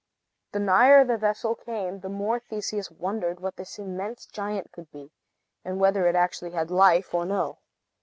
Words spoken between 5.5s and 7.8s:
and whether it actually had life or no.